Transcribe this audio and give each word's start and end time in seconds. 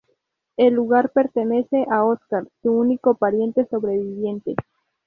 El 0.57 0.73
lugar 0.73 1.11
pertenece 1.11 1.85
a 1.91 2.03
Oscar, 2.03 2.47
su 2.63 2.71
único 2.71 3.13
pariente 3.13 3.67
sobreviviente. 3.67 4.55